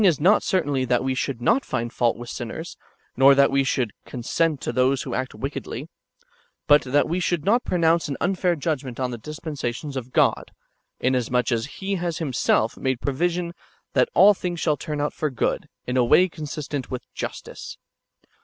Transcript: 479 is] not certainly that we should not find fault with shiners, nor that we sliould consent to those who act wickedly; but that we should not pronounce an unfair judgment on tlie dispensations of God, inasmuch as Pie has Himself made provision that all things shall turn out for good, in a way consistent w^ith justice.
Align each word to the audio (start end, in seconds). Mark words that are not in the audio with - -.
479 0.01 0.13
is] 0.15 0.33
not 0.33 0.41
certainly 0.41 0.83
that 0.83 1.03
we 1.03 1.13
should 1.13 1.41
not 1.43 1.63
find 1.63 1.93
fault 1.93 2.17
with 2.17 2.27
shiners, 2.27 2.75
nor 3.15 3.35
that 3.35 3.51
we 3.51 3.63
sliould 3.63 3.91
consent 4.03 4.59
to 4.59 4.71
those 4.73 5.03
who 5.03 5.13
act 5.13 5.35
wickedly; 5.35 5.89
but 6.65 6.81
that 6.81 7.07
we 7.07 7.19
should 7.19 7.45
not 7.45 7.63
pronounce 7.63 8.07
an 8.07 8.17
unfair 8.19 8.55
judgment 8.55 8.99
on 8.99 9.11
tlie 9.11 9.21
dispensations 9.21 9.95
of 9.95 10.11
God, 10.11 10.49
inasmuch 10.99 11.51
as 11.51 11.67
Pie 11.79 11.97
has 11.97 12.17
Himself 12.17 12.77
made 12.77 12.99
provision 12.99 13.53
that 13.93 14.09
all 14.15 14.33
things 14.33 14.59
shall 14.59 14.75
turn 14.75 14.99
out 14.99 15.13
for 15.13 15.29
good, 15.29 15.69
in 15.85 15.97
a 15.97 16.03
way 16.03 16.27
consistent 16.27 16.89
w^ith 16.89 17.01
justice. 17.13 17.77